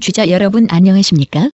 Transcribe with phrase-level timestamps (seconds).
[0.00, 1.50] 청취자 여러분 안녕하십니까?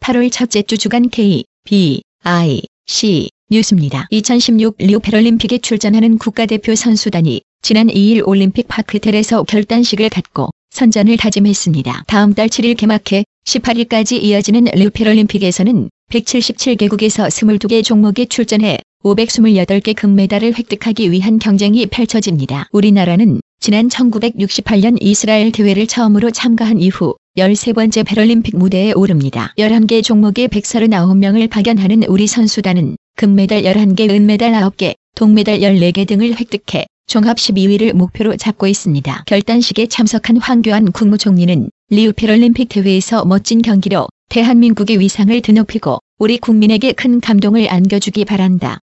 [0.00, 4.08] 8월 첫째 주 주간 K, B, I, C 뉴스입니다.
[4.10, 12.04] 2016 리우 패럴림픽에 출전하는 국가대표 선수단이 지난 2일 올림픽 파크텔에서 결단식을 갖고 선전을 다짐했습니다.
[12.08, 21.12] 다음 달 7일 개막해 18일까지 이어지는 리우 패럴림픽에서는 177개국에서 22개 종목에 출전해 528개 금메달을 획득하기
[21.12, 22.66] 위한 경쟁이 펼쳐집니다.
[22.72, 29.52] 우리나라는 지난 1968년 이스라엘 대회를 처음으로 참가한 이후 13번째 패럴림픽 무대에 오릅니다.
[29.58, 37.36] 11개 종목에 139명을 파견하는 우리 선수단은 금메달 11개, 은메달 9개, 동메달 14개 등을 획득해 종합
[37.36, 39.24] 12위를 목표로 잡고 있습니다.
[39.26, 47.20] 결단식에 참석한 황교안 국무총리는 리우 패럴림픽 대회에서 멋진 경기로 대한민국의 위상을 드높이고 우리 국민에게 큰
[47.20, 48.80] 감동을 안겨주기 바란다.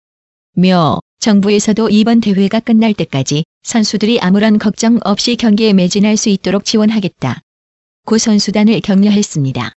[0.56, 7.42] 며 정부에서도 이번 대회가 끝날 때까지 선수들이 아무런 걱정 없이 경기에 매진할 수 있도록 지원하겠다.
[8.09, 9.75] 고 선수단을 격려했습니다.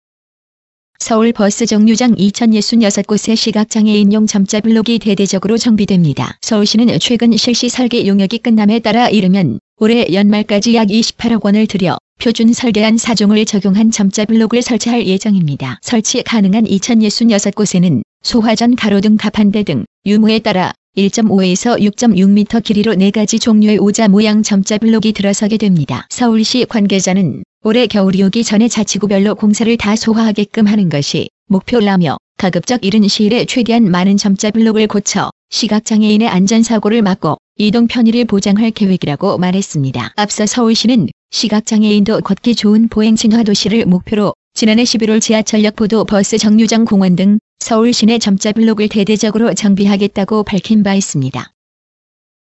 [1.00, 6.38] 서울 버스 정류장 2066곳의 시각장애인용 점자 블록이 대대적으로 정비됩니다.
[6.40, 12.52] 서울시는 최근 실시 설계 용역이 끝남에 따라 이르면 올해 연말까지 약 28억 원을 들여 표준
[12.52, 15.80] 설계안 사종을 적용한 점자 블록을 설치할 예정입니다.
[15.82, 24.06] 설치 가능한 2066곳에는 소화전 가로등 가판대 등 유무에 따라 1.5에서 6.6m 길이로 4가지 종류의 오자
[24.06, 26.06] 모양 점자 블록이 들어서게 됩니다.
[26.10, 33.06] 서울시 관계자는 올해 겨울이 오기 전에 자치구별로 공사를 다 소화하게끔 하는 것이 목표라며 가급적 이른
[33.06, 40.14] 시일에 최대한 많은 점자 블록을 고쳐 시각장애인의 안전사고를 막고 이동 편의를 보장할 계획이라고 말했습니다.
[40.16, 46.86] 앞서 서울시는 시각장애인도 걷기 좋은 보행 진화 도시를 목표로 지난해 11월 지하철역 보도 버스 정류장
[46.86, 51.52] 공원 등 서울 시내 점자 블록을 대대적으로 정비하겠다고 밝힌 바 있습니다.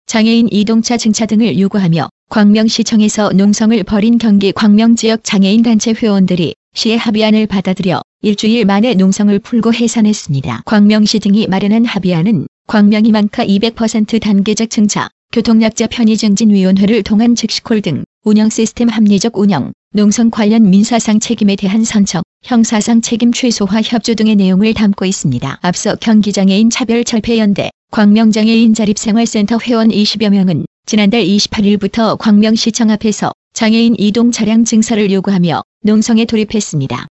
[0.08, 8.02] 장애인 이동차 증차 등을 요구하며 광명시청에서 농성을 벌인 경기 광명지역 장애인단체 회원들이 시의 합의안을 받아들여
[8.24, 10.64] 일주일 만에 농성을 풀고 해산했습니다.
[10.66, 18.90] 광명시 등이 마련한 합의안은 광명희망카 200% 단계적 증차, 교통약자 편의증진위원회를 통한 즉시콜 등 운영 시스템
[18.90, 25.06] 합리적 운영, 농성 관련 민사상 책임에 대한 선척, 형사상 책임 최소화 협조 등의 내용을 담고
[25.06, 25.60] 있습니다.
[25.62, 34.66] 앞서 경기장애인 차별철폐연대 광명장애인 자립생활센터 회원 20여 명은 지난달 28일부터 광명시청 앞에서 장애인 이동 차량
[34.66, 37.08] 증설을 요구하며 농성에 돌입했습니다.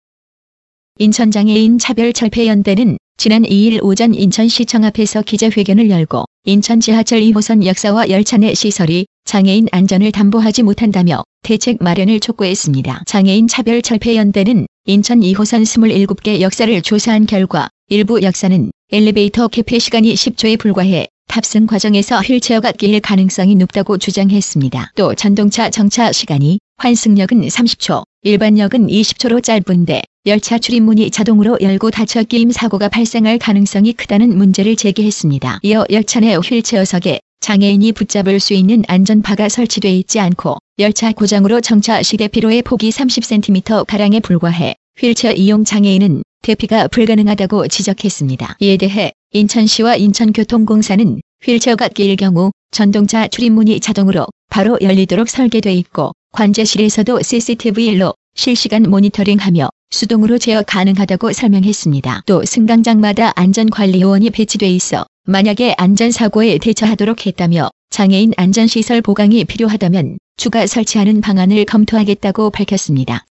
[0.99, 8.53] 인천장애인 차별철폐연대는 지난 2일 오전 인천시청 앞에서 기자회견을 열고 인천 지하철 2호선 역사와 열차 내
[8.53, 13.05] 시설이 장애인 안전을 담보하지 못한다며 대책 마련을 촉구했습니다.
[13.07, 21.07] 장애인 차별철폐연대는 인천 2호선 27개 역사를 조사한 결과 일부 역사는 엘리베이터 개폐 시간이 10초에 불과해
[21.29, 24.91] 탑승 과정에서 휠체어가 끼일 가능성이 높다고 주장했습니다.
[24.97, 32.51] 또 전동차 정차 시간이 환승역은 30초, 일반역은 20초로 짧은데 열차 출입문이 자동으로 열고 닫혀 끼임
[32.51, 35.61] 사고가 발생할 가능성이 크다는 문제를 제기했습니다.
[35.63, 42.01] 이어 열차 내 휠체어석에 장애인이 붙잡을 수 있는 안전바가 설치돼 있지 않고 열차 고장으로 정차
[42.03, 48.57] 시 대 피로의 폭이 30cm가량에 불과해 휠체어 이용 장애인은 대피가 불가능하다고 지적했습니다.
[48.61, 57.23] 이에 대해 인천시와 인천교통공사는 휠체어가 끼일 경우 전동차 출입문이 자동으로 바로 열리도록 설계돼 있고 관제실에서도
[57.23, 62.23] CCTV로 실시간 모니터링하며 수동으로 제어 가능하다고 설명했습니다.
[62.27, 71.21] 또 승강장마다 안전관리요원이 배치돼 있어 만약에 안전사고에 대처하도록 했다며 장애인 안전시설 보강이 필요하다면 추가 설치하는
[71.21, 73.25] 방안을 검토하겠다고 밝혔습니다.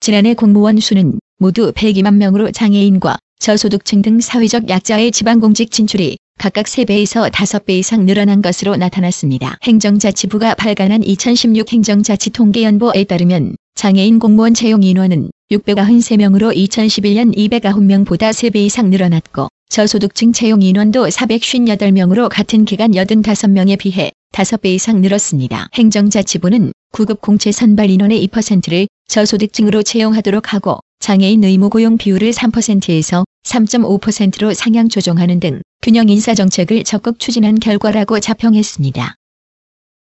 [0.00, 7.30] 지난해 공무원 수는 모두 102만 명으로 장애인과 저소득층 등 사회적 약자의 지방공직 진출이 각각 3배에서
[7.30, 9.58] 5배 이상 늘어난 것으로 나타났습니다.
[9.64, 18.88] 행정자치부가 발간한 2016 행정자치 통계연보에 따르면 장애인 공무원 채용 인원은 693명으로 2011년 209명보다 3배 이상
[18.88, 25.68] 늘어났고 저소득층 채용 인원도 458명으로 같은 기간 85명에 비해 5배 이상 늘었습니다.
[25.74, 34.54] 행정자치부는 9급 공채 선발 인원의 2%를 저소득층으로 채용하도록 하고 장애인 의무 고용 비율을 3%에서 3.5%로
[34.54, 39.14] 상향 조정하는 등 균형 인사 정책을 적극 추진한 결과라고 자평했습니다.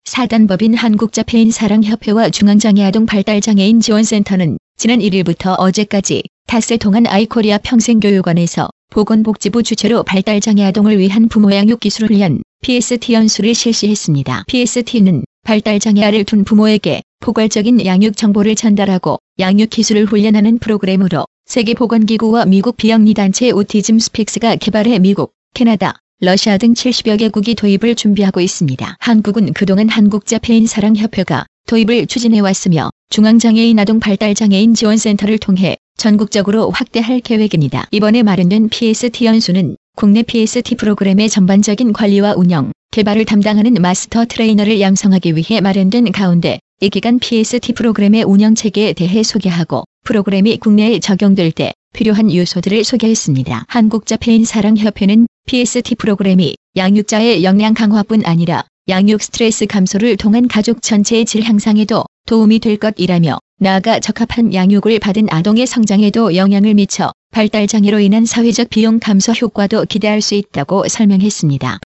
[0.05, 10.03] 사단법인 한국자폐인 사랑협회와 중앙장애아동 발달장애인 지원센터는 지난 1일부터 어제까지 닷새 동안 아이코리아 평생교육원에서 보건복지부 주최로
[10.03, 14.43] 발달 장애 아동을 위한 부모 양육 기술 훈련 PST 연수를 실시했습니다.
[14.47, 22.45] PST는 발달 장애 아를 둔 부모에게 포괄적인 양육 정보를 전달하고 양육 기술을 훈련하는 프로그램으로 세계보건기구와
[22.45, 28.97] 미국 비영리단체 Autism Speaks가 개발해 미국, 캐나다, 러시아 등 70여 개국이 도입을 준비하고 있습니다.
[28.99, 37.87] 한국은 그동안 한국자폐인 사랑협회가 도입을 추진해왔으며 중앙장애인 아동 발달장애인 지원센터를 통해 전국적으로 확대할 계획입니다.
[37.91, 45.35] 이번에 마련된 PST 연수는 국내 PST 프로그램의 전반적인 관리와 운영, 개발을 담당하는 마스터 트레이너를 양성하기
[45.35, 51.73] 위해 마련된 가운데 이 기간 PST 프로그램의 운영 체계에 대해 소개하고 프로그램이 국내에 적용될 때
[51.93, 53.65] 필요한 요소들을 소개했습니다.
[53.67, 61.43] 한국자폐인 사랑협회는 PST 프로그램이 양육자의 역량 강화뿐 아니라 양육 스트레스 감소를 통한 가족 전체의 질
[61.43, 68.69] 향상에도 도움이 될 것이라며 나아가 적합한 양육을 받은 아동의 성장에도 영향을 미쳐 발달장애로 인한 사회적
[68.69, 71.79] 비용 감소 효과도 기대할 수 있다고 설명했습니다.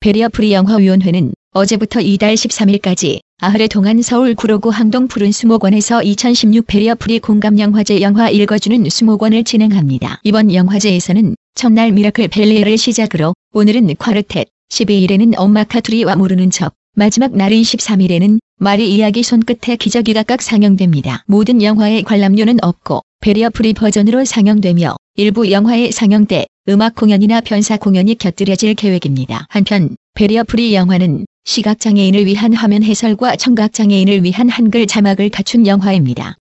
[0.00, 8.00] 베리어프리 영화위원회는 어제부터 이달 13일까지 아흐레 동안 서울 구로구 항동 푸른 수목원에서 2016 베리어프리 공감영화제
[8.00, 10.18] 영화 읽어주는 수목원을 진행합니다.
[10.24, 17.62] 이번 영화제에서는 첫날 미라클 벨리에를 시작으로 오늘은 콰르텟, 12일에는 엄마 까투리와 모르는 척, 마지막 날인
[17.62, 21.24] 13일에는 마리 이야기 손끝의 기적이 각각 상영됩니다.
[21.26, 27.76] 모든 영화의 관람료는 없고 베리어 프리 버전으로 상영되며 일부 영화의 상영 때 음악 공연이나 변사
[27.76, 29.46] 공연이 곁들여질 계획입니다.
[29.48, 36.36] 한편 베리어 프리 영화는 시각장애인을 위한 화면 해설과 청각장애인을 위한 한글 자막을 갖춘 영화입니다.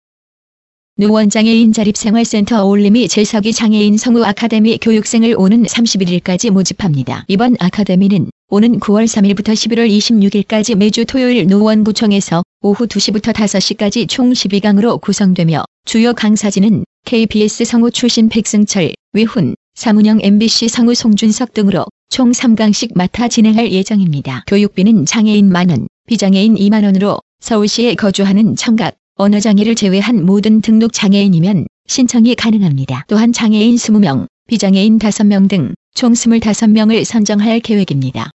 [1.01, 7.25] 노원장애인 자립생활센터 어울림이 제석이 장애인 성우 아카데미 교육생을 오는 31일까지 모집합니다.
[7.27, 15.01] 이번 아카데미는 오는 9월 3일부터 11월 26일까지 매주 토요일 노원구청에서 오후 2시부터 5시까지 총 12강으로
[15.01, 22.91] 구성되며 주요 강사진은 KBS 성우 출신 백승철, 위훈, 사문영 MBC 성우 송준석 등으로 총 3강씩
[22.93, 24.43] 맡아 진행할 예정입니다.
[24.45, 33.05] 교육비는 장애인 만원, 비장애인 2만원으로 서울시에 거주하는 청각, 언어장애를 제외한 모든 등록 장애인이면 신청이 가능합니다.
[33.07, 38.31] 또한 장애인 20명, 비장애인 5명 등 총 25명을 선정할 계획입니다.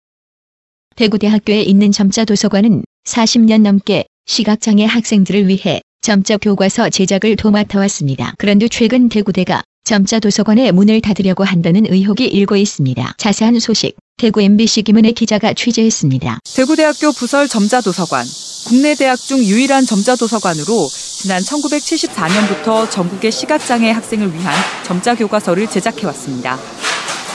[0.96, 8.34] 대구대학교에 있는 점자 도서관은 40년 넘게 시각장애 학생들을 위해 점자 교과서 제작을 도맡아 왔습니다.
[8.38, 13.14] 그런데 최근 대구대가 점자 도서관의 문을 닫으려고 한다는 의혹이 일고 있습니다.
[13.18, 16.38] 자세한 소식 대구 MBC 김은혜 기자가 취재했습니다.
[16.54, 18.24] 대구대학교 부설 점자 도서관,
[18.64, 24.54] 국내 대학 중 유일한 점자 도서관으로 지난 1974년부터 전국의 시각장애 학생을 위한
[24.84, 26.58] 점자 교과서를 제작해 왔습니다.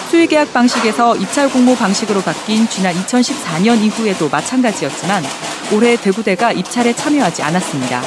[0.09, 5.23] 수의계약 방식에서 입찰 공모 방식으로 바뀐 지난 2014년 이후에도 마찬가지였지만
[5.73, 8.01] 올해 대구대가 입찰에 참여하지 않았습니다.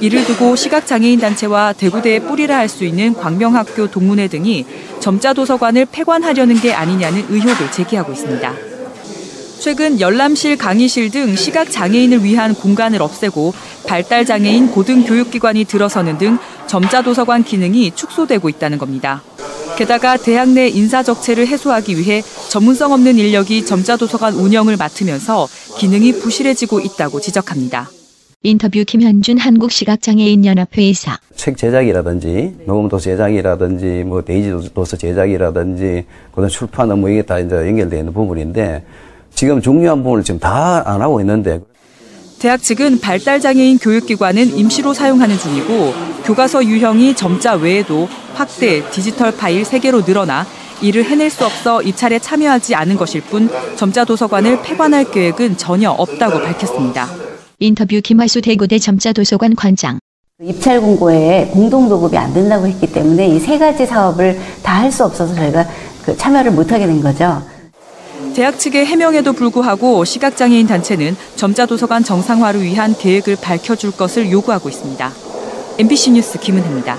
[0.00, 4.64] 이를 두고 시각장애인 단체와 대구대의 뿌리라 할 수 있는 광명학교 동문회 등이
[5.00, 8.69] 점자 도서관을 폐관하려는 게 아니냐는 의혹을 제기하고 있습니다.
[9.60, 13.52] 최근 열람실, 강의실 등 시각 장애인을 위한 공간을 없애고
[13.86, 19.22] 발달 장애인 고등 교육기관이 들어서는 등 점자 도서관 기능이 축소되고 있다는 겁니다.
[19.76, 25.46] 게다가 대학 내 인사 적체를 해소하기 위해 전문성 없는 인력이 점자 도서관 운영을 맡으면서
[25.78, 27.90] 기능이 부실해지고 있다고 지적합니다.
[28.42, 31.18] 인터뷰 김현준 한국시각장애인연합회 이사.
[31.36, 37.98] 책 제작이라든지 녹음도 제작이라든지 뭐 데이지 도서 제작이라든지 그다음 출판 업무 이게 다 이제 연결되어
[37.98, 38.82] 있는 부분인데
[39.34, 41.60] 지금 중요한 부분을 지금 다 안 하고 있는데
[42.38, 45.92] 대학 측은 발달장애인 교육기관은 임시로 사용하는 중이고
[46.24, 50.46] 교과서 유형이 점자 외에도 확대, 디지털 파일 3개로 늘어나
[50.80, 56.38] 이를 해낼 수 없어 입찰에 참여하지 않은 것일 뿐 점자 도서관을 폐관할 계획은 전혀 없다고
[56.40, 57.08] 밝혔습니다.
[57.58, 59.98] 인터뷰 김화수 대구대 점자 도서관 관장.
[60.42, 65.04] 입찰 공고에 공동 도급이 안 된다고 했기 때문에 이 세 가지 사업을 다 할 수
[65.04, 65.66] 없어서 저희가
[66.06, 67.42] 그 참여를 못 하게 된 거죠.
[68.34, 75.12] 대학 측의 해명에도 불구하고 시각장애인 단체는 점자도서관 정상화를 위한 계획을 밝혀줄 것을 요구하고 있습니다.
[75.78, 76.96] MBC 뉴스 김은혜입니다.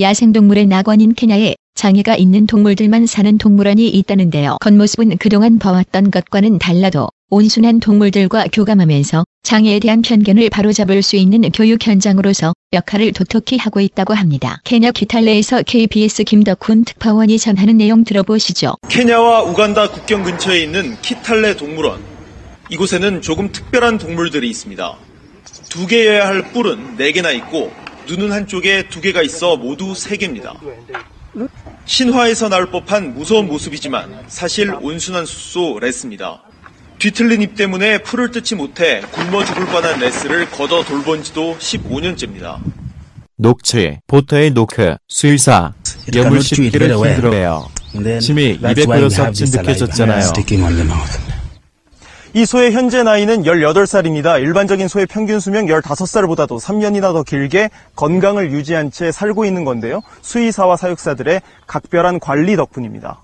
[0.00, 4.56] 야생동물의 낙원인 케냐에 장애가 있는 동물들만 사는 동물원이 있다는데요.
[4.60, 11.86] 겉모습은 그동안 봐왔던 것과는 달라도 온순한 동물들과 교감하면서 장애에 대한 편견을 바로잡을 수 있는 교육
[11.86, 14.60] 현장으로서 역할을 독특히 하고 있다고 합니다.
[14.64, 18.74] 케냐 기탈레에서 KBS 김덕훈 특파원이 전하는 내용 들어보시죠.
[18.90, 22.04] 케냐와 우간다 국경 근처에 있는 키탈레 동물원.
[22.68, 24.94] 이곳에는 조금 특별한 동물들이 있습니다.
[25.70, 27.72] 두 개여야 할 뿔은 네 개나 있고
[28.08, 30.52] 눈은 한쪽에 두 개가 있어 모두 세 개입니다.
[31.86, 36.42] 신화에서 나올 법한 무서운 모습이지만 사실 온순한 숫소 레스입니다.
[37.02, 42.58] 뒤틀린 입 때문에 풀을 뜯지 못해 굶어 죽을 뻔한 레스를 걷어 돌본 지도 15년째입니다.
[43.36, 45.72] 녹취, 보터의 노크, 수일사,
[46.14, 47.66] 여물 씹기를 힘들어해요.
[48.20, 50.32] 침이 입에 걸려서 찐득해졌잖아요.
[52.34, 54.40] 이 소의 현재 나이는 18살입니다.
[54.40, 60.02] 일반적인 소의 평균 수명 15살보다도 3년이나 더 길게 건강을 유지한 채 살고 있는 건데요.
[60.20, 63.21] 수의사와 사육사들의 각별한 관리 덕분입니다.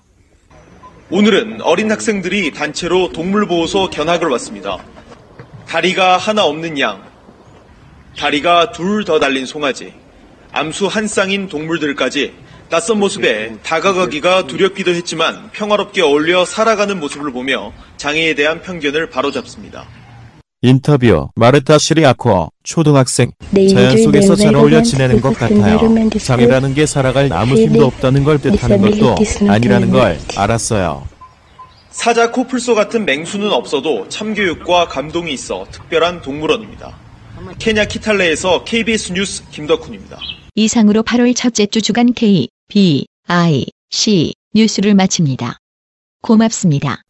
[1.11, 4.77] 오늘은 어린 학생들이 단체로 동물보호소 견학을 왔습니다.
[5.65, 7.03] 다리가 하나 없는 양,
[8.15, 9.93] 다리가 둘 더 달린 송아지,
[10.51, 12.35] 암수 한 쌍인 동물들까지
[12.69, 19.89] 낯선 모습에 다가가기가 두렵기도 했지만 평화롭게 어울려 살아가는 모습을 보며 장애에 대한 편견을 바로잡습니다.
[20.61, 23.31] 인터뷰 마르타 시리아코 초등학생
[23.71, 25.79] 자연 속에서 잘 어울려 지내는 것 같아요.
[26.19, 29.15] 장애라는 게 살아갈 아무 힘도 없다는 걸 뜻하는 것도
[29.47, 31.07] 아니라는 걸 알았어요.
[31.91, 36.97] 사자 코플소 같은 맹수는 없어도 참교육과 감동이 있어 특별한 동물원입니다.
[37.57, 40.17] 케냐 키탈레에서 KBS 뉴스 김덕훈입니다.
[40.55, 45.57] 이상으로 8월 첫째 주 주간 K, B, I, C 뉴스를 마칩니다.
[46.21, 47.01] 고맙습니다.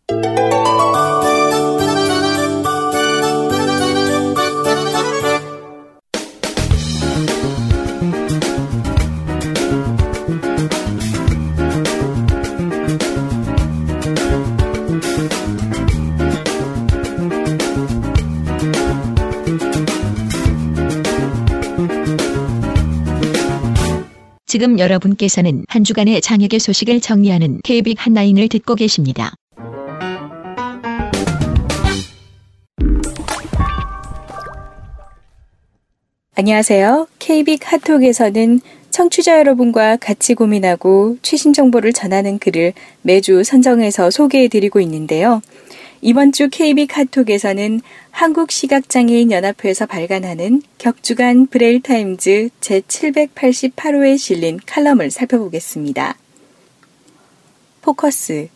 [24.50, 29.36] 지금 여러분께서는 한 주간의 장혁의 소식을 정리하는 KBIC 한라인을 듣고 계십니다.
[36.34, 37.08] 안녕하세요.
[37.20, 45.44] KBIC 핫톡에서는 청취자 여러분과 같이 고민하고 최신 정보를 전하는 글을 매주 선정해서 소개해 드리고 있는데요.
[46.01, 56.15] 이번 주 KB 카톡에서는 한국시각장애인연합회에서 발간하는 격주간 브레일타임즈 제788호에 실린 칼럼을 살펴보겠습니다.
[57.82, 58.48] 포커스.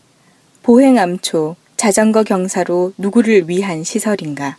[0.61, 4.55] 보행암초 자전거 경사로 누구를 위한 시설인가?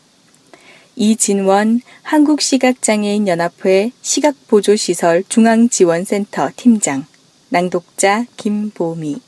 [0.94, 7.06] 이진원 한국시각장애인연합회 시각보조시설 중앙지원센터 팀장.
[7.48, 9.20] 낭독자 김보미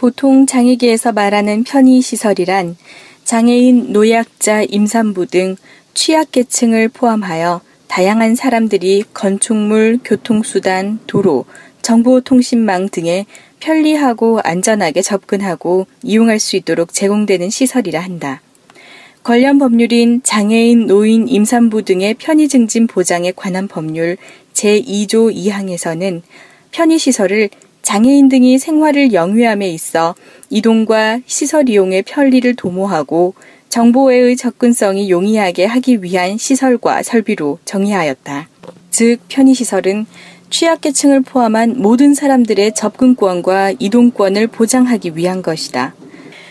[0.00, 2.78] 보통 장애계에서 말하는 편의시설이란
[3.24, 5.56] 장애인, 노약자, 임산부 등
[5.92, 11.44] 취약계층을 포함하여 다양한 사람들이 건축물, 교통수단, 도로,
[11.82, 13.26] 정보통신망 등에
[13.58, 18.40] 편리하고 안전하게 접근하고 이용할 수 있도록 제공되는 시설이라 한다.
[19.22, 24.16] 관련 법률인 장애인, 노인, 임산부 등의 편의 증진 보장에 관한 법률
[24.54, 26.22] 제2조 2항에서는
[26.70, 27.50] 편의시설을
[27.90, 30.14] 장애인 등이 생활을 영위함에 있어
[30.48, 33.34] 이동과 시설 이용의 편리를 도모하고
[33.68, 38.48] 정보에의 접근성이 용이하게 하기 위한 시설과 설비로 정의하였다.
[38.92, 40.06] 즉, 편의시설은
[40.50, 45.92] 취약계층을 포함한 모든 사람들의 접근권과 이동권을 보장하기 위한 것이다.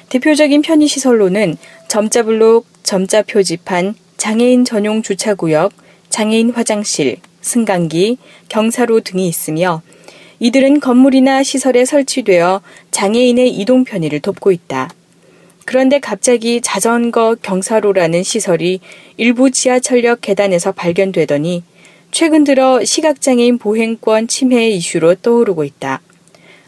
[0.09, 1.55] 대표적인 편의시설로는
[1.87, 5.71] 점자 블록, 점자 표지판, 장애인 전용 주차구역,
[6.09, 8.17] 장애인 화장실, 승강기,
[8.49, 9.81] 경사로 등이 있으며
[10.39, 14.89] 이들은 건물이나 시설에 설치되어 장애인의 이동 편의를 돕고 있다.
[15.65, 18.79] 그런데 갑자기 자전거 경사로라는 시설이
[19.17, 21.63] 일부 지하철역 계단에서 발견되더니
[22.11, 26.01] 최근 들어 시각장애인 보행권 침해 이슈로 떠오르고 있다.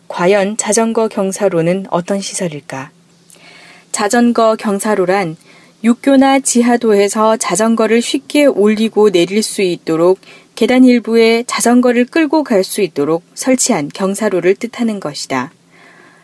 [0.07, 2.91] 과연 자전거 경사로는 어떤 시설일까?
[3.91, 5.37] 자전거 경사로란
[5.83, 10.19] 육교나 지하도에서 자전거를 쉽게 올리고 내릴 수 있도록
[10.61, 15.51] 계단 일부에 자전거를 끌고 갈 수 있도록 설치한 경사로를 뜻하는 것이다.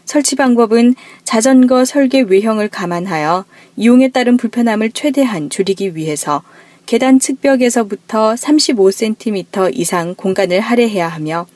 [0.06, 3.46] 설치 방법은 자전거 설계 외형을 감안하여
[3.78, 6.44] 이용에 따른 불편함을 최대한 줄이기 위해서
[6.86, 11.48] 계단 측벽에서부터 35cm 이상 공간을 할애해야 하며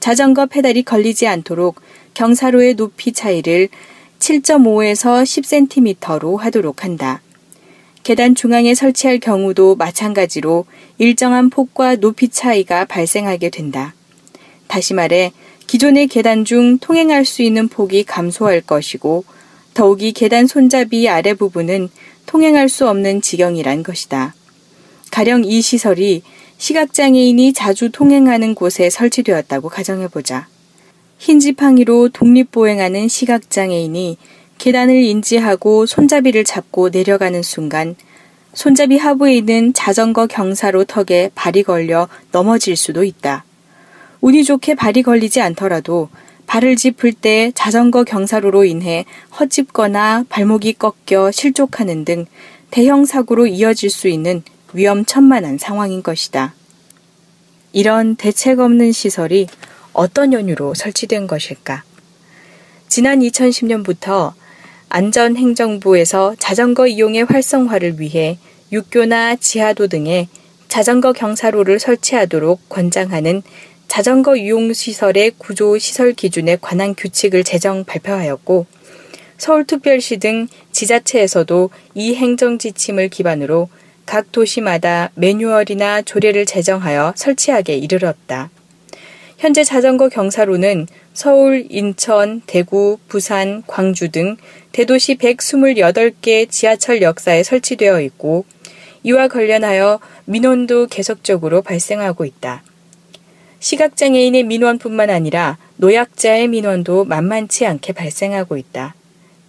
[0.00, 1.82] 자전거 페달이 걸리지 않도록
[2.14, 3.68] 경사로의 높이 차이를
[4.20, 7.20] 7.5에서 10cm로 하도록 한다.
[8.02, 10.64] 계단 중앙에 설치할 경우도 마찬가지로
[10.98, 13.94] 일정한 폭과 높이 차이가 발생하게 된다.
[14.66, 15.32] 다시 말해
[15.66, 19.24] 기존의 계단 중 통행할 수 있는 폭이 감소할 것이고
[19.74, 21.88] 더욱이 계단 손잡이 아래 부분은
[22.26, 24.34] 통행할 수 없는 지경이란 것이다.
[25.10, 26.22] 가령 이 시설이
[26.58, 30.48] 시각장애인이 자주 통행하는 곳에 설치되었다고 가정해보자.
[31.18, 34.16] 흰 지팡이로 독립보행하는 시각장애인이
[34.62, 37.96] 계단을 인지하고 손잡이를 잡고 내려가는 순간
[38.54, 43.44] 손잡이 하부에 있는 자전거 경사로 턱에 발이 걸려 넘어질 수도 있다.
[44.20, 46.10] 운이 좋게 발이 걸리지 않더라도
[46.46, 49.04] 발을 짚을 때 자전거 경사로로 인해
[49.36, 52.26] 헛짚거나 발목이 꺾여 실족하는 등
[52.70, 56.54] 대형 사고로 이어질 수 있는 위험천만한 상황인 것이다.
[57.72, 59.48] 이런 대책 없는 시설이
[59.92, 61.82] 어떤 연유로 설치된 것일까?
[62.86, 64.34] 지난 2010년부터
[64.94, 68.36] 안전행정부에서 자전거 이용의 활성화를 위해
[68.70, 70.28] 육교나 지하도 등에
[70.68, 73.42] 자전거 경사로를 설치하도록 권장하는
[73.88, 78.66] 자전거 이용시설의 구조 시설 기준에 관한 규칙을 제정 발표하였고
[79.38, 83.70] 서울특별시 등 지자체에서도 이 행정 지침을 기반으로
[84.04, 88.50] 각 도시마다 매뉴얼이나 조례를 제정하여 설치하게 이르렀다.
[89.42, 94.36] 현재 자전거 경사로는 서울, 인천, 대구, 부산, 광주 등
[94.72, 98.44] 대도시 128개 지하철 역사에 설치되어 있고
[99.02, 102.62] 이와 관련하여 민원도 계속적으로 발생하고 있다.
[103.60, 108.94] 시각장애인의 민원뿐만 아니라 노약자의 민원도 만만치 않게 발생하고 있다.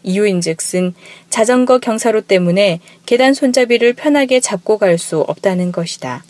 [0.04, 0.94] 이유인즉슨
[1.30, 6.24] 자전거 경사로 때문에 계단 손잡이를 편하게 잡고 갈 수 없다는 것이다.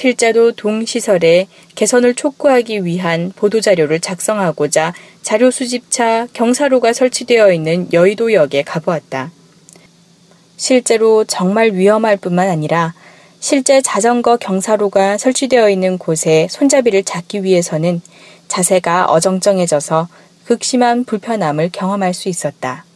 [0.00, 9.30] 필자도 동시설에 개선을 촉구하기 위한 보도자료를 작성하고자 자료 수집차 경사로가 설치되어 있는 여의도역에 가보았다.
[10.56, 12.94] 실제로 정말 위험할 뿐만 아니라
[13.40, 18.00] 실제 자전거 경사로가 설치되어 있는 곳에 손잡이를 잡기 위해서는
[18.48, 20.08] 자세가 어정쩡해져서
[20.46, 22.86] 극심한 불편함을 경험할 수 있었다.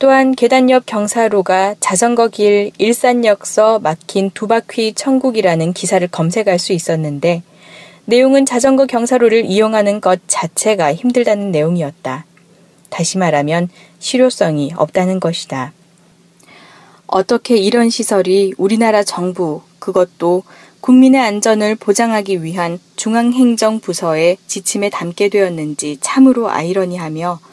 [0.00, 7.42] 또한 계단 옆 경사로가 자전거 길 일산역서 막힌 두 바퀴 천국이라는 기사를 검색할 수 있었는데
[8.06, 12.24] 내용은 자전거 경사로를 이용하는 것 자체가 힘들다는 내용이었다.
[12.88, 15.74] 다시 말하면 실효성이 없다는 것이다.
[17.06, 20.44] 어떻게 이런 시설이 우리나라 정부, 그것도
[20.80, 27.49] 국민의 안전을 보장하기 위한 중앙행정부서의 지침에 담게 되었는지 참으로 아이러니하며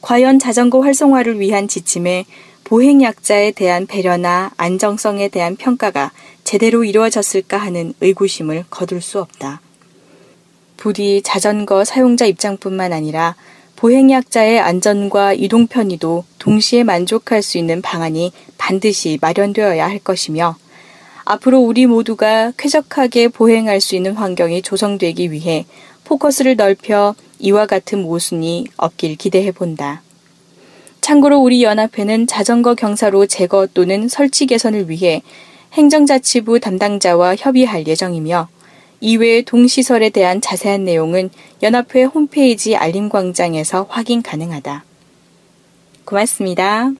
[0.00, 2.24] 과연 자전거 활성화를 위한 지침에
[2.64, 6.12] 보행약자에 대한 배려나 안정성에 대한 평가가
[6.44, 9.60] 제대로 이루어졌을까 하는 의구심을 거둘 수 없다.
[10.76, 13.34] 부디 자전거 사용자 입장뿐만 아니라
[13.76, 20.56] 보행약자의 안전과 이동 편의도 동시에 만족할 수 있는 방안이 반드시 마련되어야 할 것이며
[21.24, 25.66] 앞으로 우리 모두가 쾌적하게 보행할 수 있는 환경이 조성되기 위해
[26.04, 30.02] 포커스를 넓혀 이와 같은 모순이 없길 기대해 본다.
[31.00, 35.22] 참고로 우리 연합회는 자전거 경사로 제거 또는 설치 개선을 위해
[35.72, 38.48] 행정자치부 담당자와 협의할 예정이며
[39.00, 41.30] 이외의 동시설에 대한 자세한 내용은
[41.62, 44.84] 연합회 홈페이지 알림광장에서 확인 가능하다.
[46.04, 46.90] 고맙습니다.